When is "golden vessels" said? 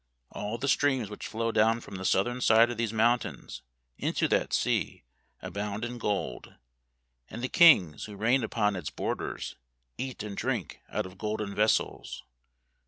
11.19-12.23